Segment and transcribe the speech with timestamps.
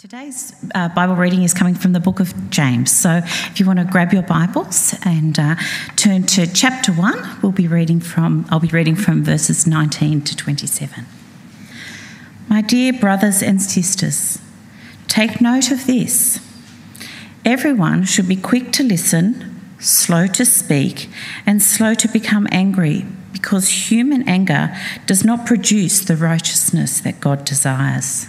[0.00, 2.90] Today's uh, Bible reading is coming from the book of James.
[2.90, 5.56] So if you want to grab your Bibles and uh,
[5.96, 10.34] turn to chapter 1, we'll be reading from I'll be reading from verses 19 to
[10.34, 11.04] 27.
[12.48, 14.40] My dear brothers and sisters,
[15.06, 16.40] take note of this.
[17.44, 21.10] Everyone should be quick to listen, slow to speak,
[21.44, 23.04] and slow to become angry,
[23.34, 24.74] because human anger
[25.04, 28.28] does not produce the righteousness that God desires.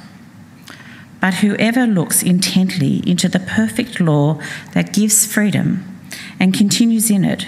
[1.21, 4.41] But whoever looks intently into the perfect law
[4.73, 5.99] that gives freedom
[6.39, 7.45] and continues in it,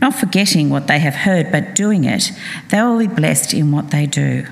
[0.00, 2.32] not forgetting what they have heard but doing it,
[2.70, 4.46] they will be blessed in what they do.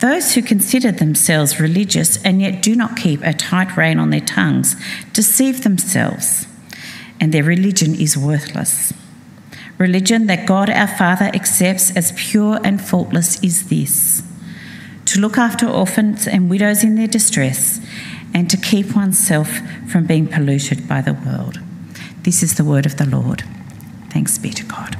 [0.00, 4.20] Those who consider themselves religious and yet do not keep a tight rein on their
[4.20, 4.76] tongues
[5.12, 6.46] deceive themselves,
[7.20, 8.92] and their religion is worthless.
[9.78, 14.22] Religion that God our Father accepts as pure and faultless is this
[15.12, 17.80] to look after orphans and widows in their distress,
[18.32, 19.60] and to keep oneself
[19.90, 21.60] from being polluted by the world.
[22.22, 23.42] This is the word of the Lord.
[24.08, 24.96] Thanks be to God.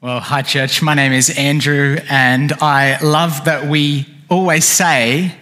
[0.00, 0.82] Well, hi, church.
[0.82, 5.36] My name is Andrew, and I love that we always say,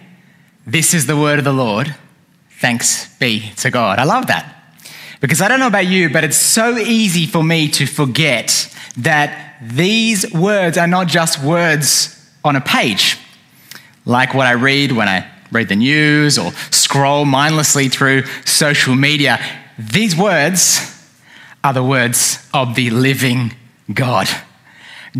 [0.67, 1.95] This is the word of the Lord.
[2.59, 3.97] Thanks be to God.
[3.97, 4.75] I love that.
[5.21, 9.46] Because I don't know about you, but it's so easy for me to forget that
[9.61, 12.13] these words are not just words
[12.43, 13.17] on a page,
[14.05, 19.39] like what I read when I read the news or scroll mindlessly through social media.
[19.77, 20.93] These words
[21.63, 23.53] are the words of the living
[23.93, 24.27] God.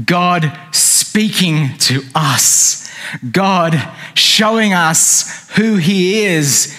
[0.06, 2.90] God speaking to us,
[3.32, 3.76] God
[4.14, 6.76] showing us who He is,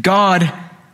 [0.00, 0.52] God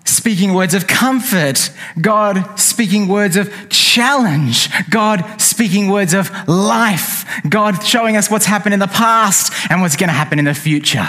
[0.09, 1.71] speaking words of comfort,
[2.01, 8.75] God speaking words of challenge, God speaking words of life, God showing us what's happened
[8.75, 11.09] in the past and what's going to happen in the future.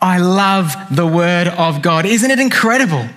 [0.00, 2.04] I love the word of God.
[2.04, 3.08] Isn't it incredible?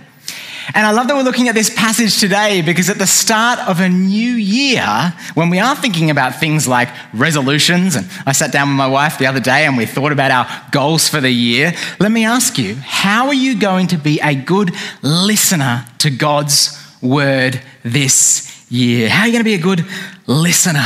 [0.74, 3.80] And I love that we're looking at this passage today because at the start of
[3.80, 8.68] a new year, when we are thinking about things like resolutions, and I sat down
[8.70, 11.74] with my wife the other day and we thought about our goals for the year,
[12.00, 14.72] let me ask you, how are you going to be a good
[15.02, 19.10] listener to God's word this year?
[19.10, 19.86] How are you going to be a good
[20.28, 20.86] listener?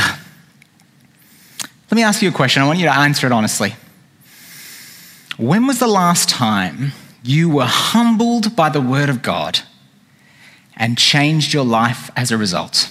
[1.90, 2.62] Let me ask you a question.
[2.62, 3.74] I want you to answer it honestly.
[5.36, 9.60] When was the last time you were humbled by the word of God?
[10.76, 12.90] And changed your life as a result?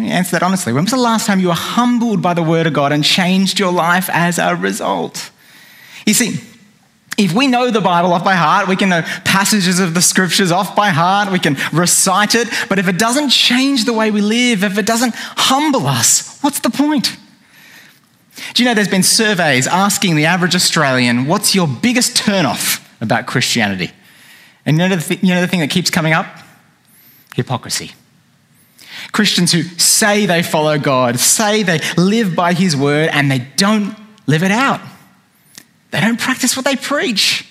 [0.00, 0.72] Answer that honestly.
[0.72, 3.58] When was the last time you were humbled by the word of God and changed
[3.58, 5.30] your life as a result?
[6.04, 6.40] You see,
[7.16, 10.50] if we know the Bible off by heart, we can know passages of the scriptures
[10.50, 14.20] off by heart, we can recite it, but if it doesn't change the way we
[14.20, 17.16] live, if it doesn't humble us, what's the point?
[18.54, 23.26] Do you know there's been surveys asking the average Australian, what's your biggest turnoff about
[23.26, 23.92] Christianity?
[24.66, 26.26] And you know, the th- you know the thing that keeps coming up?
[27.34, 27.92] Hypocrisy.
[29.12, 33.96] Christians who say they follow God, say they live by His word, and they don't
[34.26, 34.80] live it out.
[35.90, 37.48] They don't practice what they preach.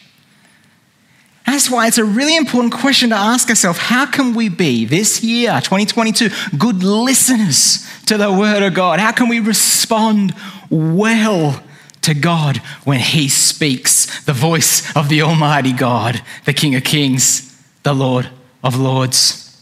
[1.46, 5.24] That's why it's a really important question to ask ourselves how can we be this
[5.24, 9.00] year, 2022, good listeners to the Word of God?
[9.00, 10.34] How can we respond
[10.70, 11.62] well
[12.04, 17.62] to God when He speaks, the voice of the Almighty God, the King of Kings,
[17.84, 18.30] the Lord
[18.64, 19.62] of Lords.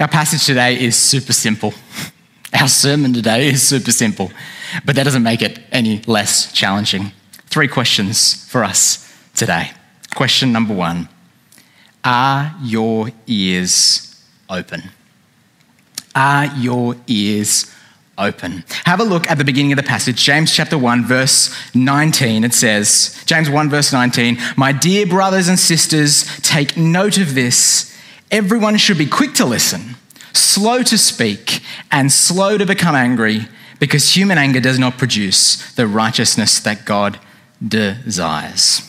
[0.00, 1.72] Our passage today is super simple.
[2.60, 4.30] Our sermon today is super simple,
[4.84, 7.12] but that doesn't make it any less challenging.
[7.46, 9.72] Three questions for us today.
[10.14, 11.08] Question number one
[12.04, 14.84] Are your ears open?
[16.14, 17.70] Are your ears
[18.18, 18.64] open.
[18.84, 22.44] Have a look at the beginning of the passage, James chapter 1, verse 19.
[22.44, 27.94] It says, James 1, verse 19, My dear brothers and sisters, take note of this.
[28.30, 29.96] Everyone should be quick to listen,
[30.32, 31.60] slow to speak,
[31.92, 33.48] and slow to become angry,
[33.78, 37.20] because human anger does not produce the righteousness that God
[37.66, 38.82] desires.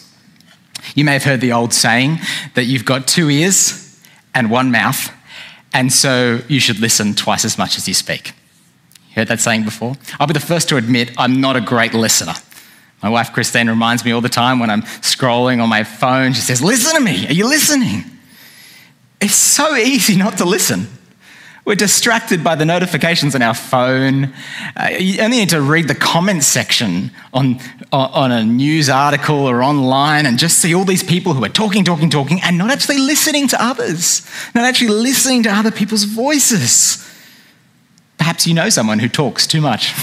[0.96, 2.20] You may have heard the old saying
[2.56, 4.02] that you've got two ears
[4.34, 5.12] and one mouth,
[5.74, 8.34] and so you should listen twice as much as you speak
[9.18, 9.96] Heard that saying before?
[10.20, 12.36] I'll be the first to admit I'm not a great listener.
[13.02, 16.42] My wife Christine reminds me all the time when I'm scrolling on my phone, she
[16.42, 17.26] says, Listen to me.
[17.26, 18.04] Are you listening?
[19.20, 20.86] It's so easy not to listen.
[21.66, 24.36] We're distracted by the notifications on our phone.
[24.76, 27.60] Uh, you only need to read the comment section on,
[27.92, 31.84] on a news article or online and just see all these people who are talking,
[31.84, 34.22] talking, talking, and not actually listening to others,
[34.54, 37.04] not actually listening to other people's voices.
[38.18, 39.94] Perhaps you know someone who talks too much,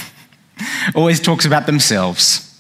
[0.95, 2.51] always talks about themselves.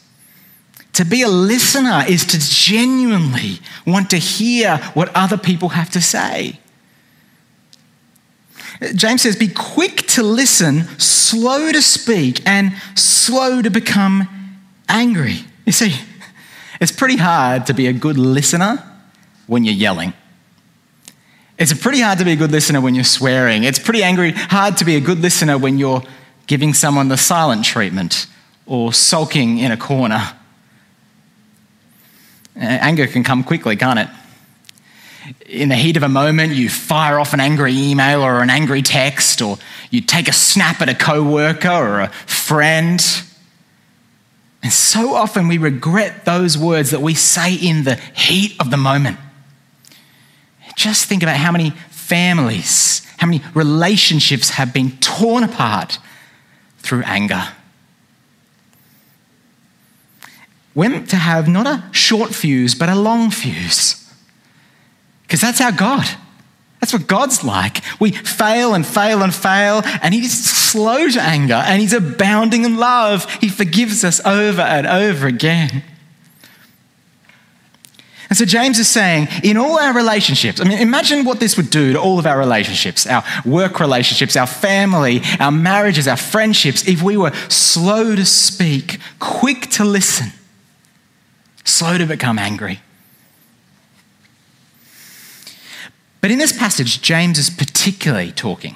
[0.94, 6.00] To be a listener is to genuinely want to hear what other people have to
[6.00, 6.60] say.
[8.94, 14.28] James says, Be quick to listen, slow to speak, and slow to become
[14.88, 15.38] angry.
[15.64, 15.94] You see,
[16.80, 18.82] it's pretty hard to be a good listener
[19.46, 20.12] when you're yelling.
[21.58, 23.64] It's pretty hard to be a good listener when you're swearing.
[23.64, 26.02] It's pretty angry, hard to be a good listener when you're
[26.46, 28.26] giving someone the silent treatment
[28.66, 30.32] or sulking in a corner.
[32.56, 34.08] Anger can come quickly, can't it?
[35.46, 38.82] in the heat of a moment, you fire off an angry email or an angry
[38.82, 39.58] text, or
[39.90, 43.04] you take a snap at a coworker or a friend.
[44.62, 48.76] And so often we regret those words that we say in the heat of the
[48.76, 49.18] moment.
[50.76, 55.98] Just think about how many families, how many relationships have been torn apart
[56.78, 57.48] through anger.
[60.74, 64.00] We're meant to have not a short fuse, but a long fuse.
[65.22, 66.06] Because that's our God.
[66.80, 67.80] That's what God's like.
[67.98, 72.76] We fail and fail and fail, and He's slow to anger and He's abounding in
[72.76, 73.30] love.
[73.40, 75.82] He forgives us over and over again.
[78.34, 81.70] And so James is saying, in all our relationships, I mean, imagine what this would
[81.70, 86.88] do to all of our relationships, our work relationships, our family, our marriages, our friendships,
[86.88, 90.32] if we were slow to speak, quick to listen,
[91.62, 92.80] slow to become angry.
[96.20, 98.74] But in this passage, James is particularly talking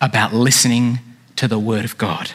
[0.00, 0.98] about listening
[1.36, 2.32] to the Word of God.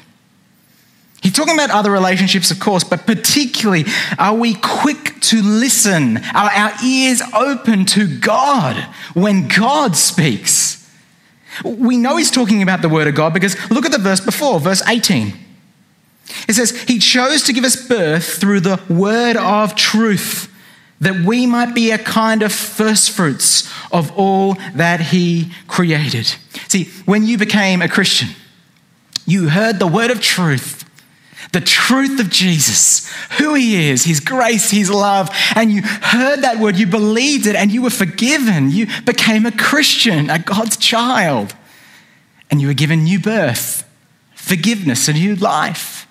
[1.22, 3.86] He's talking about other relationships, of course, but particularly,
[4.18, 6.18] are we quick to listen?
[6.18, 8.76] Are our ears open to God
[9.14, 10.78] when God speaks?
[11.66, 14.60] We know he's talking about the Word of God because look at the verse before,
[14.60, 15.34] verse 18.
[16.48, 20.46] It says, He chose to give us birth through the Word of truth
[21.02, 26.34] that we might be a kind of firstfruits of all that He created.
[26.68, 28.30] See, when you became a Christian,
[29.26, 30.79] you heard the word of truth,
[31.52, 36.60] the truth of Jesus, who He is, His grace, His love, and you heard that
[36.60, 38.72] word, you believed it, and you were forgiven.
[38.72, 41.56] You became a Christian, a God's child,
[42.52, 43.88] and you were given new birth,
[44.36, 46.08] forgiveness, a new life.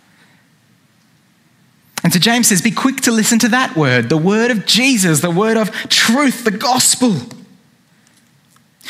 [2.02, 5.20] And so James says, Be quick to listen to that word, the word of Jesus,
[5.20, 7.16] the word of truth, the gospel.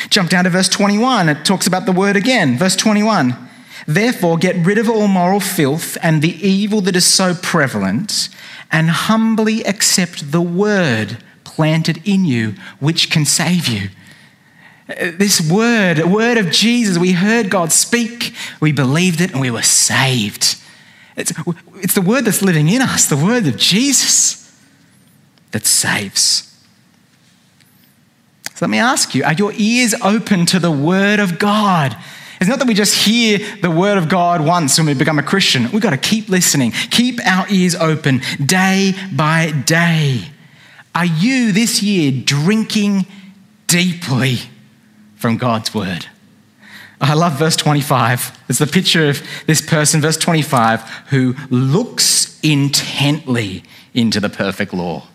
[0.09, 1.27] Jump down to verse 21.
[1.27, 2.57] It talks about the word again.
[2.57, 3.48] Verse 21.
[3.87, 8.29] Therefore, get rid of all moral filth and the evil that is so prevalent,
[8.71, 13.89] and humbly accept the word planted in you, which can save you.
[14.87, 19.61] This word, word of Jesus, we heard God speak, we believed it, and we were
[19.61, 20.55] saved.
[21.15, 21.33] It's,
[21.75, 24.57] it's the word that's living in us, the word of Jesus
[25.51, 26.45] that saves.
[28.55, 31.95] So let me ask you are your ears open to the word of God?
[32.39, 35.23] It's not that we just hear the word of God once when we become a
[35.23, 35.69] Christian.
[35.71, 40.21] We've got to keep listening, keep our ears open day by day.
[40.95, 43.05] Are you this year drinking
[43.67, 44.37] deeply
[45.15, 46.07] from God's word?
[47.01, 48.37] I love verse 25.
[48.49, 55.08] It's the picture of this person, verse 25, who looks intently into the perfect law.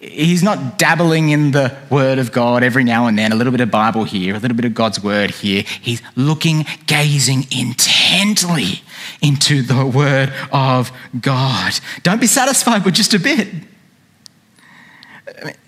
[0.00, 3.60] He's not dabbling in the word of God every now and then, a little bit
[3.60, 5.62] of Bible here, a little bit of God's word here.
[5.80, 8.82] He's looking, gazing intently
[9.22, 11.78] into the word of God.
[12.02, 13.48] Don't be satisfied with just a bit.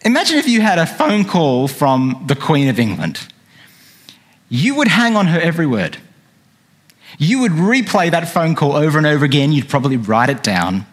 [0.04, 3.28] Imagine if you had a phone call from the Queen of England
[4.48, 5.98] you would hang on her every word.
[7.18, 9.52] You would replay that phone call over and over again.
[9.52, 10.86] You'd probably write it down.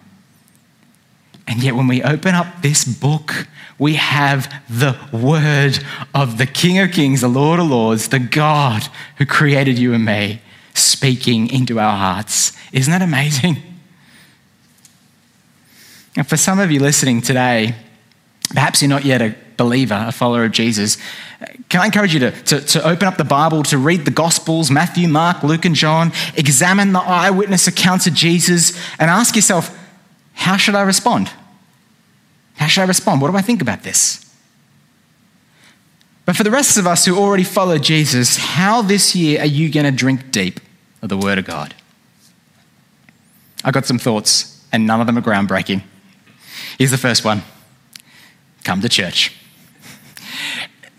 [1.47, 3.47] And yet, when we open up this book,
[3.77, 5.79] we have the word
[6.13, 8.87] of the King of Kings, the Lord of Lords, the God
[9.17, 10.41] who created you and me,
[10.73, 12.53] speaking into our hearts.
[12.71, 13.57] Isn't that amazing?
[16.17, 17.75] And for some of you listening today,
[18.49, 20.97] perhaps you're not yet a believer, a follower of Jesus,
[21.69, 24.71] can I encourage you to, to, to, open up the Bible, to read the Gospels
[24.71, 29.77] Matthew, Mark, Luke, and John, examine the eyewitness accounts of Jesus, and ask yourself,
[30.35, 31.31] how should I respond?
[32.55, 33.21] How should I respond?
[33.21, 34.21] What do I think about this?
[36.25, 39.71] But for the rest of us who already follow Jesus, how this year are you
[39.71, 40.59] going to drink deep
[41.01, 41.73] of the Word of God?
[43.63, 45.81] I got some thoughts, and none of them are groundbreaking.
[46.77, 47.43] Here's the first one
[48.63, 49.35] come to church.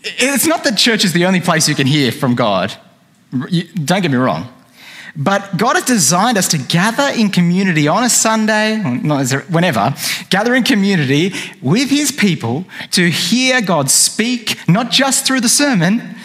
[0.03, 2.73] It's not that church is the only place you can hear from God.
[3.33, 4.53] Don't get me wrong.
[5.17, 9.95] But God has designed us to gather in community on a Sunday, whenever,
[10.29, 11.33] gather in community
[11.63, 16.17] with His people to hear God speak, not just through the sermon,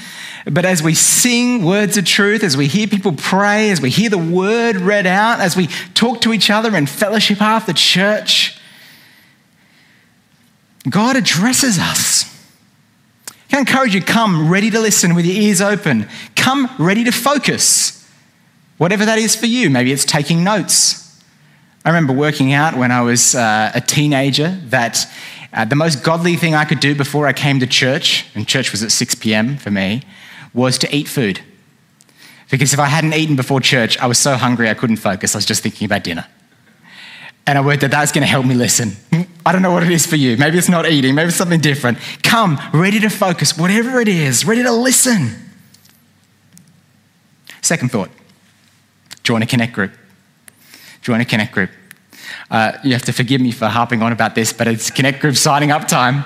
[0.45, 4.10] but as we sing words of truth, as we hear people pray, as we hear
[4.10, 8.60] the word read out, as we talk to each other and fellowship after church,
[10.89, 12.25] God addresses us.
[13.53, 16.10] I encourage you, come ready to listen with your ears open.
[16.36, 18.00] Come ready to focus.
[18.82, 19.70] Whatever that is for you.
[19.70, 21.22] Maybe it's taking notes.
[21.86, 25.06] I remember working out when I was uh, a teenager that
[25.54, 28.72] uh, the most godly thing I could do before I came to church, and church
[28.72, 29.58] was at 6 p.m.
[29.58, 30.02] for me,
[30.52, 31.42] was to eat food.
[32.50, 35.36] Because if I hadn't eaten before church, I was so hungry I couldn't focus.
[35.36, 36.26] I was just thinking about dinner.
[37.46, 38.94] And I worked that that's going to help me listen.
[39.46, 40.38] I don't know what it is for you.
[40.38, 42.00] Maybe it's not eating, maybe it's something different.
[42.24, 45.36] Come, ready to focus, whatever it is, ready to listen.
[47.62, 48.10] Second thought
[49.24, 49.92] join a connect group.
[51.01, 51.72] Join a connect group.
[52.50, 55.36] Uh, you have to forgive me for harping on about this, but it's connect group
[55.36, 56.25] signing up time,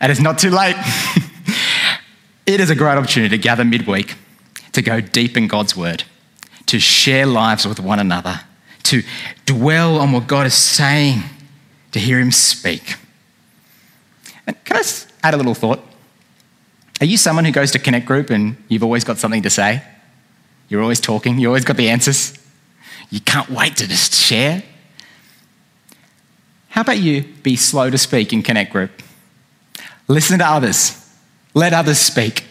[0.00, 0.76] and it's not too late.
[2.46, 4.14] it is a great opportunity to gather midweek,
[4.72, 6.04] to go deep in God's word,
[6.66, 8.40] to share lives with one another,
[8.84, 9.02] to
[9.46, 11.22] dwell on what God is saying,
[11.92, 12.96] to hear Him speak.
[14.46, 14.82] And can I
[15.22, 15.80] add a little thought?
[17.00, 19.82] Are you someone who goes to Connect Group and you've always got something to say?
[20.68, 22.38] You're always talking, you always got the answers.
[23.10, 24.62] You can't wait to just share.
[26.68, 29.02] How about you be slow to speak in Connect Group?
[30.06, 31.10] Listen to others,
[31.54, 32.44] let others speak.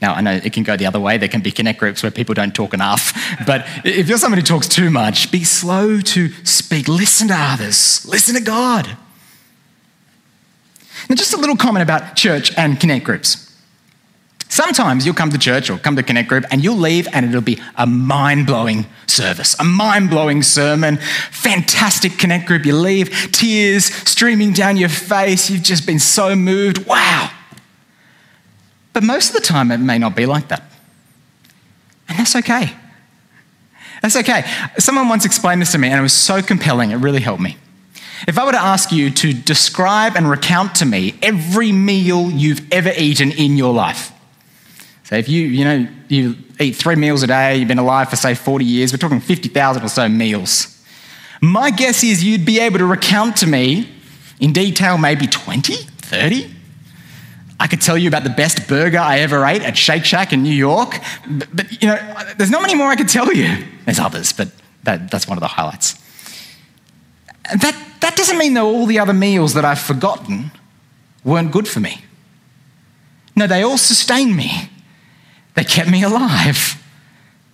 [0.00, 1.16] Now, I know it can go the other way.
[1.16, 3.12] There can be connect groups where people don't talk enough.
[3.46, 6.88] But if you're someone who talks too much, be slow to speak.
[6.88, 8.96] Listen to others, listen to God.
[11.08, 13.43] Now, just a little comment about church and connect groups.
[14.54, 17.40] Sometimes you'll come to church or come to Connect Group and you'll leave and it'll
[17.40, 20.98] be a mind blowing service, a mind blowing sermon,
[21.32, 22.64] fantastic Connect Group.
[22.64, 25.50] You leave, tears streaming down your face.
[25.50, 26.86] You've just been so moved.
[26.86, 27.32] Wow.
[28.92, 30.62] But most of the time, it may not be like that.
[32.08, 32.70] And that's okay.
[34.02, 34.44] That's okay.
[34.78, 37.56] Someone once explained this to me and it was so compelling, it really helped me.
[38.28, 42.72] If I were to ask you to describe and recount to me every meal you've
[42.72, 44.12] ever eaten in your life,
[45.04, 48.16] so if you, you know, you eat three meals a day, you've been alive for
[48.16, 50.82] say 40 years, we're talking 50,000 or so meals.
[51.42, 53.88] My guess is you'd be able to recount to me
[54.40, 56.54] in detail maybe 20, 30.
[57.60, 60.42] I could tell you about the best burger I ever ate at Shake Shack in
[60.42, 61.96] New York, but, but you know,
[62.36, 63.64] there's not many more I could tell you.
[63.84, 64.48] There's others, but
[64.84, 65.94] that, that's one of the highlights.
[67.54, 70.50] That, that doesn't mean that all the other meals that I've forgotten
[71.24, 72.02] weren't good for me.
[73.36, 74.70] No, they all sustain me.
[75.54, 76.82] They kept me alive.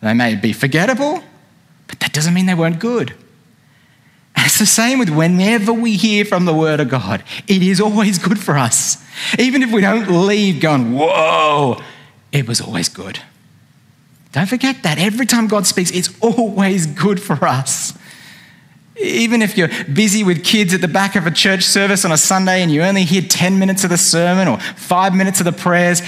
[0.00, 1.22] They may be forgettable,
[1.86, 3.14] but that doesn't mean they weren't good.
[4.34, 7.80] And it's the same with whenever we hear from the Word of God, it is
[7.80, 9.04] always good for us.
[9.38, 11.80] Even if we don't leave going, whoa,
[12.32, 13.20] it was always good.
[14.32, 14.98] Don't forget that.
[14.98, 17.92] Every time God speaks, it's always good for us.
[18.96, 22.16] Even if you're busy with kids at the back of a church service on a
[22.16, 25.52] Sunday and you only hear 10 minutes of the sermon or five minutes of the
[25.52, 26.02] prayers,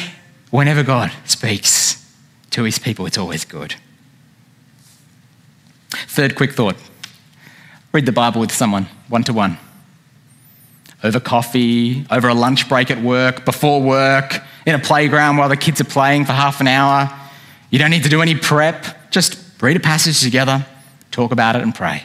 [0.52, 2.14] whenever God speaks
[2.50, 3.74] to his people, it's always good.
[5.90, 6.76] Third quick thought
[7.92, 9.58] read the Bible with someone, one to one.
[11.04, 15.56] Over coffee, over a lunch break at work, before work, in a playground while the
[15.56, 17.12] kids are playing for half an hour.
[17.70, 19.10] You don't need to do any prep.
[19.10, 20.64] Just read a passage together,
[21.10, 22.04] talk about it, and pray.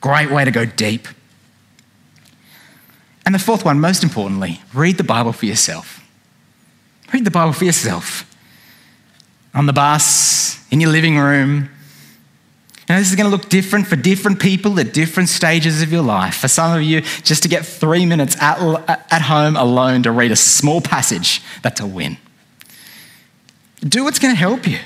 [0.00, 1.08] Great way to go deep.
[3.26, 6.01] And the fourth one, most importantly, read the Bible for yourself.
[7.12, 8.28] Read the Bible for yourself.
[9.54, 11.68] On the bus, in your living room.
[12.88, 16.02] Now, this is going to look different for different people at different stages of your
[16.02, 16.36] life.
[16.36, 18.58] For some of you, just to get three minutes at,
[19.12, 22.16] at home alone to read a small passage, that's a win.
[23.80, 24.78] Do what's going to help you.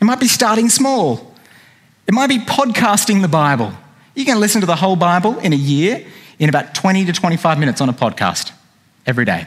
[0.00, 1.34] It might be starting small,
[2.06, 3.72] it might be podcasting the Bible.
[4.14, 6.04] You can listen to the whole Bible in a year
[6.38, 8.52] in about 20 to 25 minutes on a podcast
[9.06, 9.46] every day.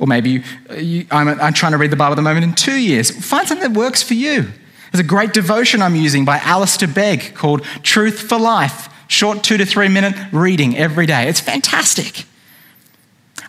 [0.00, 0.42] Or maybe you,
[0.76, 3.10] you, I'm, I'm trying to read the Bible at the moment in two years.
[3.10, 4.50] Find something that works for you.
[4.90, 8.88] There's a great devotion I'm using by Alistair Begg called Truth for Life.
[9.06, 11.28] Short two to three minute reading every day.
[11.28, 12.24] It's fantastic.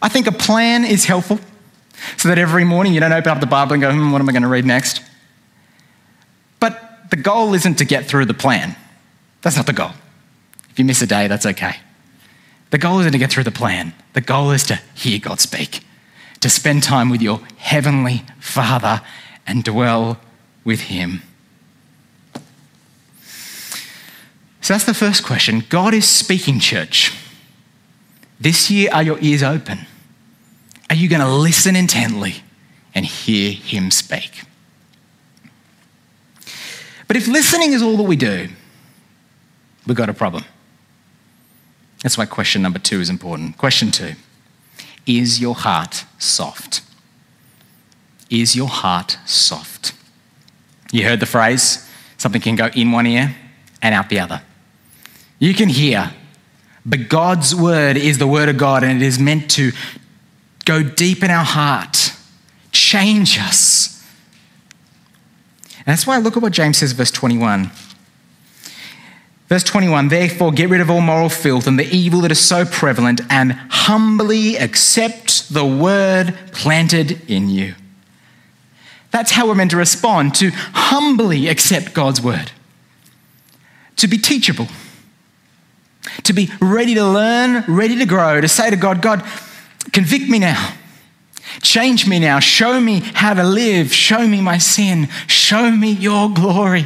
[0.01, 1.39] I think a plan is helpful
[2.17, 4.27] so that every morning you don't open up the Bible and go, hmm, what am
[4.27, 5.01] I going to read next?
[6.59, 8.75] But the goal isn't to get through the plan.
[9.41, 9.91] That's not the goal.
[10.69, 11.75] If you miss a day, that's okay.
[12.71, 13.93] The goal isn't to get through the plan.
[14.13, 15.83] The goal is to hear God speak,
[16.41, 19.01] to spend time with your heavenly Father
[19.47, 20.19] and dwell
[20.63, 21.21] with Him.
[24.61, 25.63] So that's the first question.
[25.69, 27.13] God is speaking, church.
[28.39, 29.87] This year, are your ears open?
[30.89, 32.43] Are you going to listen intently
[32.93, 34.43] and hear Him speak?
[37.07, 38.49] But if listening is all that we do,
[39.85, 40.45] we've got a problem.
[42.03, 43.57] That's why question number two is important.
[43.57, 44.13] Question two
[45.05, 46.81] Is your heart soft?
[48.29, 49.93] Is your heart soft?
[50.91, 53.35] You heard the phrase something can go in one ear
[53.81, 54.41] and out the other.
[55.39, 56.13] You can hear,
[56.85, 59.71] but God's word is the word of God and it is meant to
[60.65, 62.13] go deep in our heart,
[62.71, 64.05] change us.
[65.77, 67.71] And that's why I look at what James says, verse 21.
[69.51, 72.63] Verse 21 Therefore, get rid of all moral filth and the evil that is so
[72.63, 77.75] prevalent, and humbly accept the word planted in you.
[79.11, 82.51] That's how we're meant to respond to humbly accept God's word,
[83.97, 84.69] to be teachable
[86.23, 89.23] to be ready to learn, ready to grow, to say to God, God,
[89.91, 90.75] convict me now.
[91.61, 92.39] Change me now.
[92.39, 93.93] Show me how to live.
[93.93, 95.09] Show me my sin.
[95.27, 96.85] Show me your glory.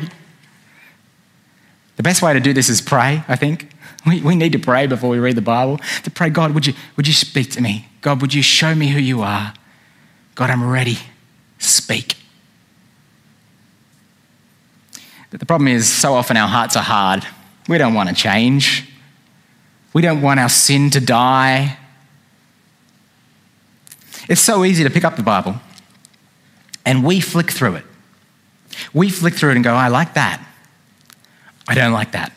[1.95, 3.69] The best way to do this is pray, I think.
[4.05, 5.79] We, we need to pray before we read the Bible.
[6.03, 7.87] To pray, God, would you, would you speak to me?
[8.01, 9.53] God, would you show me who you are?
[10.35, 10.99] God, I'm ready.
[11.57, 12.17] Speak.
[15.31, 17.25] But the problem is, so often our hearts are hard.
[17.67, 18.89] We don't want to change.
[19.93, 21.77] We don't want our sin to die.
[24.27, 25.55] It's so easy to pick up the Bible
[26.85, 27.85] and we flick through it.
[28.93, 30.45] We flick through it and go, I like that.
[31.67, 32.31] I don't like that.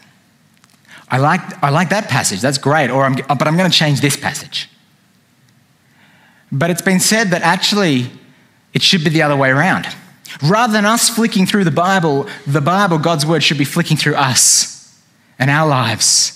[1.10, 2.40] I like, I like that passage.
[2.40, 2.90] That's great.
[2.90, 4.68] Or I'm, but I'm going to change this passage.
[6.52, 8.10] But it's been said that actually
[8.74, 9.86] it should be the other way around.
[10.42, 14.14] Rather than us flicking through the Bible, the Bible, God's word, should be flicking through
[14.14, 15.02] us
[15.38, 16.34] and our lives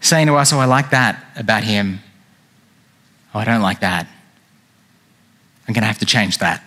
[0.00, 2.00] saying to us, Oh, I like that about him.
[3.34, 4.06] Oh, I don't like that.
[5.66, 6.62] I'm going to have to change that.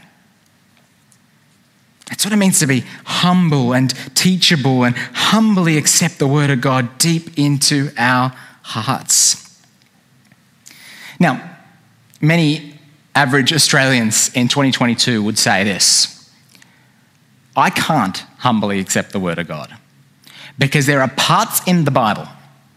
[2.12, 6.60] That's what it means to be humble and teachable and humbly accept the word of
[6.60, 9.62] God deep into our hearts.
[11.22, 11.58] Now,
[12.20, 12.78] many
[13.16, 16.30] average Australians in 2022 would say this
[17.56, 19.74] I can't humbly accept the word of God
[20.60, 22.28] because there are parts in the Bible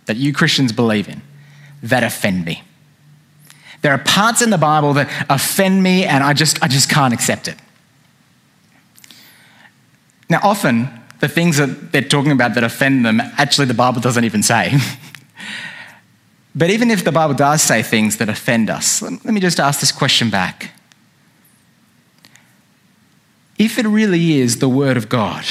[0.06, 1.22] that you Christians believe in
[1.82, 2.62] that offend me.
[3.82, 7.12] There are parts in the Bible that offend me and I just, I just can't
[7.12, 7.56] accept it.
[10.28, 10.88] Now, often
[11.20, 14.76] the things that they're talking about that offend them, actually, the Bible doesn't even say.
[16.54, 19.80] but even if the Bible does say things that offend us, let me just ask
[19.80, 20.70] this question back.
[23.58, 25.44] If it really is the Word of God,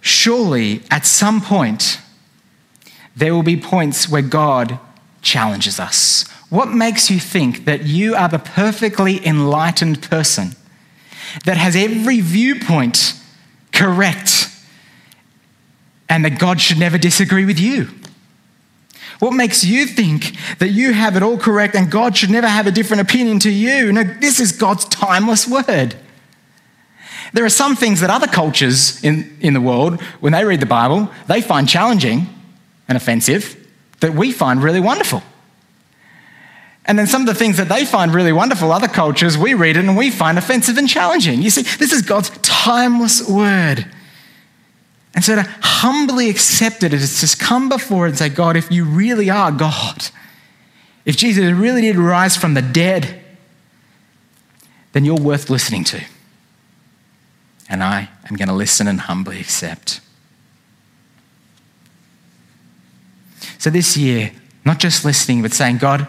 [0.00, 1.98] surely at some point
[3.16, 4.78] there will be points where God
[5.22, 6.28] challenges us.
[6.50, 10.56] What makes you think that you are the perfectly enlightened person
[11.44, 13.14] that has every viewpoint
[13.72, 14.48] correct
[16.08, 17.88] and that God should never disagree with you?
[19.18, 22.66] What makes you think that you have it all correct and God should never have
[22.66, 23.92] a different opinion to you?
[23.92, 25.96] No, this is God's timeless word.
[27.32, 30.66] There are some things that other cultures in, in the world, when they read the
[30.66, 32.28] Bible, they find challenging
[32.86, 33.56] and offensive
[34.00, 35.22] that we find really wonderful.
[36.86, 39.76] And then some of the things that they find really wonderful, other cultures, we read
[39.76, 41.40] it and we find offensive and challenging.
[41.40, 43.86] You see, this is God's timeless word.
[45.14, 48.70] And so to humbly accept it is to come before it and say, God, if
[48.70, 50.08] you really are God,
[51.04, 53.20] if Jesus really did rise from the dead,
[54.92, 56.04] then you're worth listening to
[57.68, 60.00] and I am going to listen and humbly accept.
[63.58, 64.32] So this year,
[64.64, 66.06] not just listening, but saying, God,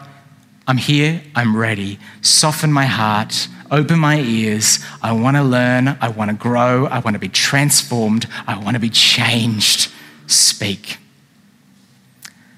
[0.68, 2.00] I'm here, I'm ready.
[2.22, 4.80] Soften my heart, open my ears.
[5.02, 8.76] I want to learn, I want to grow, I want to be transformed, I want
[8.76, 9.92] to be changed.
[10.28, 10.98] Speak.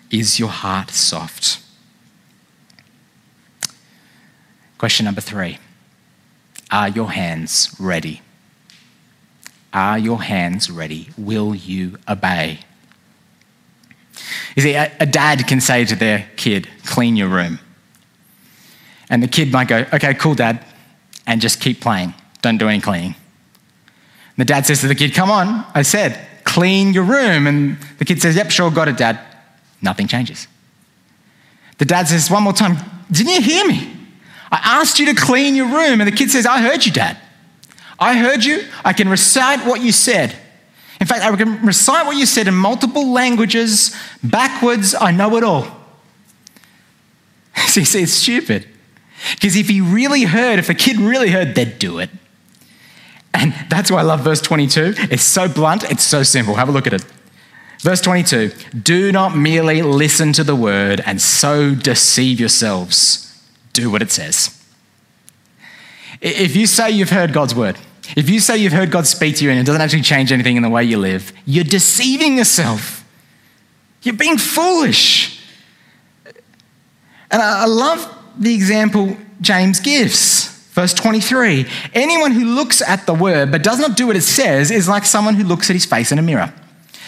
[0.10, 1.62] Is your heart soft?
[4.78, 5.58] Question number three
[6.72, 8.22] Are your hands ready?
[9.74, 11.10] Are your hands ready?
[11.18, 12.60] Will you obey?
[14.56, 17.60] You see, a, dad can say to their kid, clean your room.
[19.10, 20.64] And the kid might go, okay, cool, dad,
[21.26, 22.14] and just keep playing.
[22.42, 23.16] Don't do any cleaning.
[23.16, 27.48] And the dad says to the kid, come on, I said, clean your room.
[27.48, 29.20] And the kid says, yep, sure, got it, dad.
[29.82, 30.48] Nothing changes.
[31.78, 32.78] The dad says one more time,
[33.12, 33.94] didn't you hear me?
[34.52, 36.02] I asked you to clean your room.
[36.02, 37.18] And the kid says, I heard you, dad.
[38.00, 38.64] I heard you.
[38.84, 40.36] I can recite what you said.
[41.00, 44.96] In fact, I can recite what you said in multiple languages, backwards.
[44.96, 45.68] I know it all.
[47.68, 48.68] See, see, it's stupid.
[49.34, 52.10] Because if he really heard, if the kid really heard, they'd do it.
[53.34, 54.96] And that's why I love verse 22.
[55.12, 56.56] It's so blunt, it's so simple.
[56.56, 57.06] Have a look at it.
[57.80, 58.50] Verse 22
[58.82, 63.24] Do not merely listen to the word and so deceive yourselves.
[63.74, 64.54] Do what it says.
[66.20, 67.78] If you say you've heard God's word,
[68.16, 70.58] if you say you've heard God speak to you and it doesn't actually change anything
[70.58, 73.06] in the way you live, you're deceiving yourself.
[74.02, 75.44] You're being foolish.
[77.30, 80.54] And I love the example James gives.
[80.72, 84.70] Verse 23 Anyone who looks at the word but does not do what it says
[84.70, 86.54] is like someone who looks at his face in a mirror.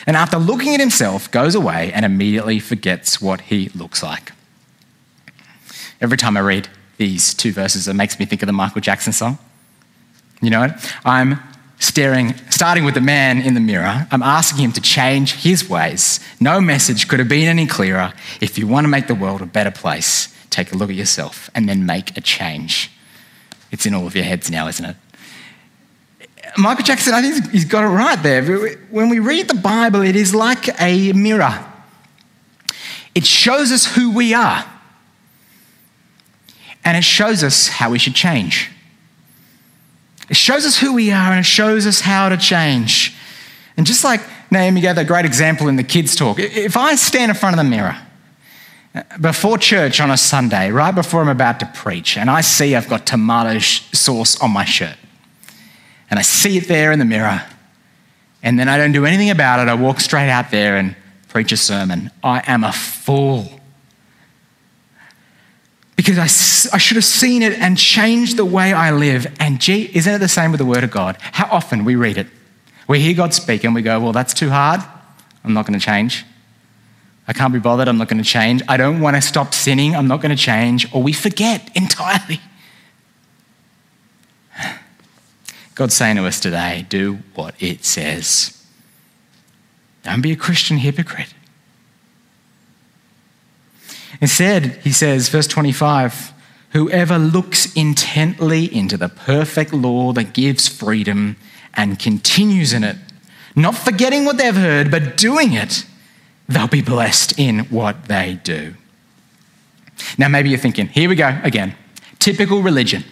[0.08, 4.32] And after looking at himself, goes away and immediately forgets what he looks like.
[6.02, 9.14] Every time I read these two verses, it makes me think of the Michael Jackson
[9.14, 9.38] song.
[10.42, 10.96] You know what?
[11.06, 11.40] I'm
[11.80, 14.08] staring, starting with the man in the mirror.
[14.10, 16.20] I'm asking him to change his ways.
[16.40, 18.14] No message could have been any clearer.
[18.42, 21.50] If you want to make the world a better place, take a look at yourself
[21.56, 22.92] and then make a change.
[23.72, 24.96] It's in all of your heads now, isn't it?
[26.58, 28.44] Michael Jackson, I think he's got it right there.
[28.90, 31.66] When we read the Bible, it is like a mirror.
[33.16, 34.66] It shows us who we are,
[36.84, 38.72] and it shows us how we should change.
[40.30, 43.16] It shows us who we are and it shows us how to change.
[43.78, 47.32] And just like Naomi gave that great example in the kids' talk, if I stand
[47.32, 47.98] in front of the mirror
[49.22, 52.90] before church on a Sunday, right before I'm about to preach, and I see I've
[52.90, 54.98] got tomato sauce on my shirt,
[56.10, 57.44] and I see it there in the mirror,
[58.42, 60.96] and then I don't do anything about it, I walk straight out there and
[61.28, 63.60] preach a sermon, I am a fool
[66.00, 69.28] because I, I should have seen it and changed the way I live.
[69.38, 71.18] And gee, isn't it the same with the Word of God?
[71.20, 72.28] How often we read it,
[72.88, 74.80] we hear God speak and we go, well, that's too hard.
[75.44, 76.26] I'm not going to change.
[77.30, 77.88] I can't be bothered.
[77.88, 78.64] I'm not going to change.
[78.68, 79.96] I don't want to stop sinning.
[79.96, 80.92] I'm not going to change.
[80.92, 82.42] Or we forget entirely.
[85.76, 88.66] God's saying to us today do what it says.
[90.02, 91.36] Don't be a Christian hypocrite.
[94.20, 96.34] Instead, he says, verse 25,
[96.72, 101.38] whoever looks intently into the perfect law that gives freedom
[101.76, 102.98] and continues in it,
[103.56, 105.86] not forgetting what they've heard, but doing it,
[106.50, 108.74] they'll be blessed in what they do.
[110.18, 111.76] Now, maybe you're thinking, here we go again.
[112.18, 113.04] Typical religion.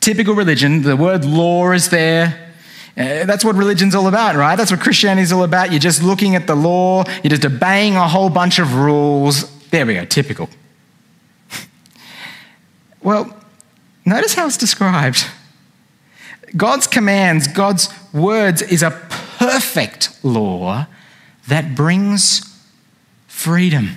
[0.00, 2.50] Typical religion, the word law is there.
[2.96, 4.56] Uh, that's what religion's all about, right?
[4.56, 5.70] That's what Christianity's all about.
[5.70, 9.50] You're just looking at the law, you're just obeying a whole bunch of rules.
[9.70, 10.48] There we go, typical.
[13.02, 13.34] well,
[14.04, 15.24] notice how it's described.
[16.56, 18.90] God's commands, God's words is a
[19.38, 20.86] perfect law
[21.48, 22.56] that brings
[23.26, 23.90] freedom.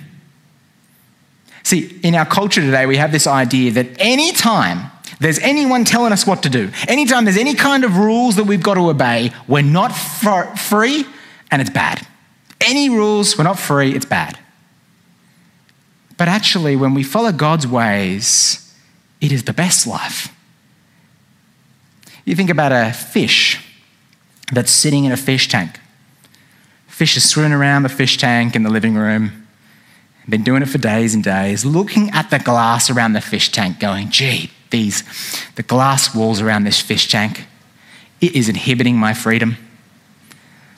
[1.64, 6.28] See, in our culture today, we have this idea that anytime there's anyone telling us
[6.28, 9.64] what to do, anytime there's any kind of rules that we've got to obey, we're
[9.64, 11.06] not free
[11.52, 12.06] and it's bad.
[12.62, 14.38] Any rules, we're not free, it's bad.
[16.18, 18.74] But actually, when we follow God's ways,
[19.22, 20.34] it is the best life.
[22.26, 23.64] You think about a fish
[24.52, 25.80] that's sitting in a fish tank.
[26.96, 29.46] Fish is swimming around the fish tank in the living room.
[30.30, 33.82] Been doing it for days and days, looking at the glass around the fish tank,
[33.82, 35.04] going, gee, these,
[35.56, 37.48] the glass walls around this fish tank,
[38.22, 39.58] it is inhibiting my freedom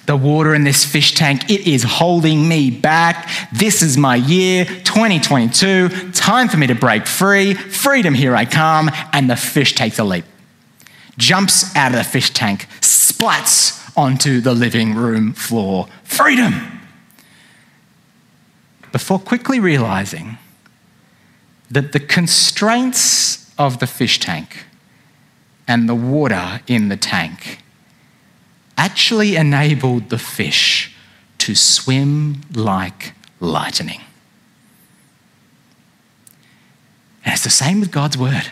[0.08, 1.52] the water in this fish tank.
[1.52, 3.30] It is holding me back.
[3.52, 6.12] This is my year, 2022.
[6.14, 7.54] Time for me to break free.
[7.54, 8.90] Freedom, here I come.
[9.12, 10.24] And the fish takes a leap,
[11.18, 15.88] jumps out of the fish tank, splats onto the living room floor.
[16.04, 16.80] Freedom!
[18.92, 20.38] Before quickly realizing
[21.70, 24.66] that the constraints of the fish tank
[25.68, 27.62] and the water in the tank
[28.78, 30.96] actually enabled the fish
[31.40, 34.02] to swim like lightning.
[37.26, 38.52] And it's the same with God's word.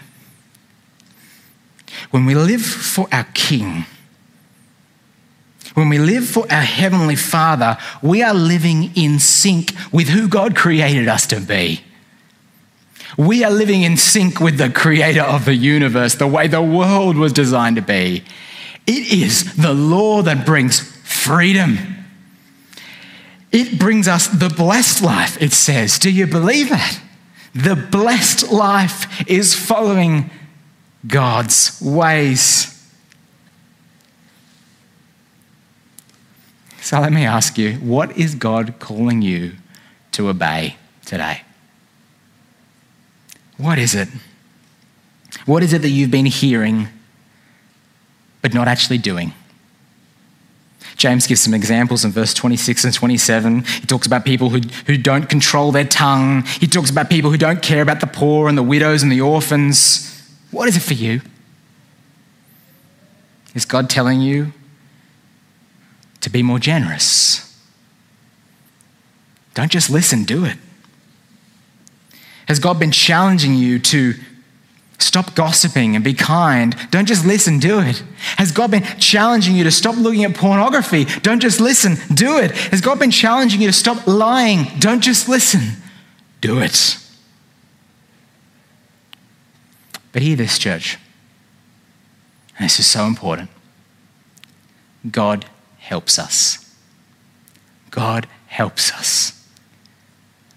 [2.11, 3.85] When we live for our King,
[5.75, 10.55] when we live for our Heavenly Father, we are living in sync with who God
[10.55, 11.81] created us to be.
[13.17, 17.17] We are living in sync with the Creator of the universe, the way the world
[17.17, 18.23] was designed to be.
[18.87, 21.77] It is the law that brings freedom.
[23.51, 25.97] It brings us the blessed life, it says.
[25.99, 26.99] Do you believe that?
[27.53, 30.29] The blessed life is following
[31.07, 32.74] God's ways.
[36.85, 39.53] So let me ask you what is God calling you
[40.11, 41.41] to obey today?
[43.57, 44.07] What is it?
[45.47, 46.89] What is it that you've been hearing
[48.43, 49.33] but not actually doing?
[50.95, 53.63] James gives some examples in verse 26 and 27.
[53.63, 56.43] He talks about people who, who don't control their tongue.
[56.43, 59.21] He talks about people who don't care about the poor and the widows and the
[59.21, 60.23] orphans.
[60.51, 61.21] What is it for you?
[63.55, 64.53] Is God telling you
[66.25, 67.41] to be more generous?
[69.53, 70.57] Don't just listen, do it.
[72.47, 74.15] Has God been challenging you to
[74.97, 76.75] Stop gossiping and be kind.
[76.89, 78.01] Don't just listen, do it.
[78.37, 81.05] Has God been challenging you to stop looking at pornography?
[81.21, 82.51] Don't just listen, do it.
[82.51, 84.67] Has God been challenging you to stop lying?
[84.79, 85.81] Don't just listen,
[86.39, 86.97] do it.
[90.13, 90.97] But hear this, church.
[92.57, 93.49] And this is so important.
[95.11, 95.45] God
[95.85, 96.75] helps us.
[97.91, 99.31] God helps us.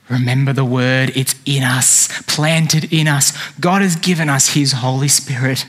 [0.08, 3.36] Remember the word, it's in us, planted in us.
[3.60, 5.66] God has given us His Holy Spirit.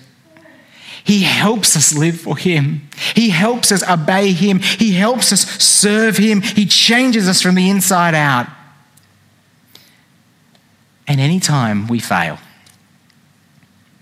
[1.04, 2.88] He helps us live for Him.
[3.16, 4.60] He helps us obey Him.
[4.60, 6.42] He helps us serve Him.
[6.42, 8.48] He changes us from the inside out.
[11.06, 12.40] And anytime we fail,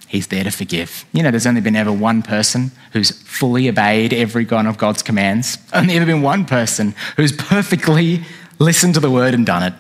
[0.08, 1.06] He's there to forgive.
[1.12, 5.04] You know, there's only been ever one person who's fully obeyed every one of God's
[5.04, 5.58] commands.
[5.58, 8.24] There's only ever been one person who's perfectly
[8.58, 9.74] listened to the word and done it.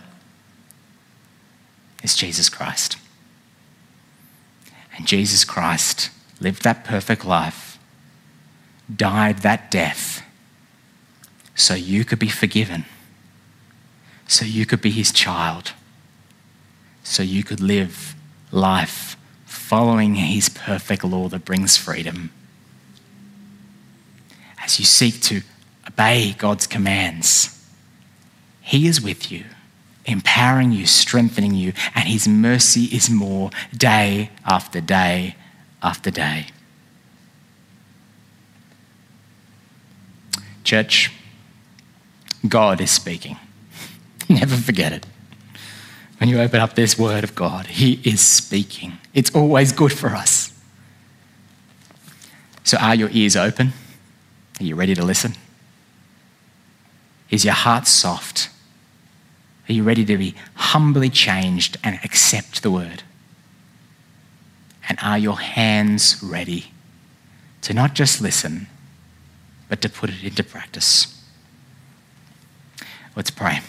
[1.99, 2.97] it is Jesus Christ.
[4.97, 6.09] And Jesus Christ
[6.41, 7.79] lived that perfect life,
[8.93, 10.23] died that death,
[11.55, 12.85] so you could be forgiven,
[14.27, 15.71] so you could be his child,
[17.03, 18.13] so you could live
[18.51, 19.16] life
[19.67, 22.31] following his perfect law that brings freedom.
[24.63, 25.41] As you seek to
[25.87, 27.53] obey God's commands,
[28.61, 29.43] he is with you
[30.07, 35.35] empowering you, strengthening you, and His mercy is more day after day
[35.83, 36.47] after day.
[40.63, 41.11] Church,
[42.47, 43.37] God is speaking.
[44.29, 45.05] Never forget it.
[46.19, 48.97] When you open up this word of God, He is speaking.
[49.13, 50.53] It's always good for us.
[52.63, 53.73] So, are your ears open?
[54.59, 55.35] Are you ready to listen?
[57.29, 58.49] Is your heart soft?
[59.69, 63.03] Are you ready to be humbly changed and accept the word?
[64.89, 66.71] And are your hands ready
[67.61, 68.67] to not just listen,
[69.67, 71.21] but to put it into practice?
[73.15, 73.59] Let's pray.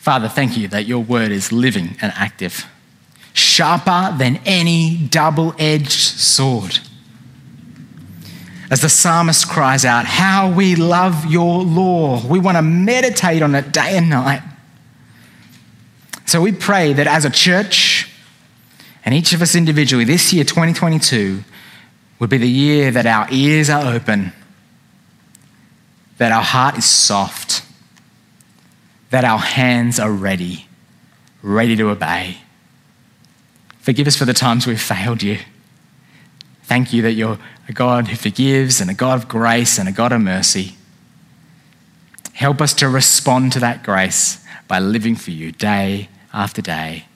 [0.00, 2.66] Father, thank you that your word is living and active,
[3.32, 6.80] sharper than any double edged sword
[8.70, 12.24] as the psalmist cries out, How we love your law.
[12.24, 14.42] We want to meditate on it day and night.
[16.24, 18.08] So we pray that as a church
[19.04, 21.42] and each of us individually, this year, 2022,
[22.20, 24.32] would be the year that our ears are open,
[26.18, 27.64] that our heart is soft,
[29.10, 30.66] that our hands are ready,
[31.42, 32.38] ready to obey.
[33.80, 35.38] Forgive us for the times we've failed you.
[36.64, 39.92] Thank you that you're a God who forgives and a God of grace and a
[39.92, 40.76] God of mercy.
[42.34, 47.06] Help us to respond to that grace by living for you day after day.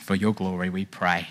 [0.00, 1.28] For your glory, we pray.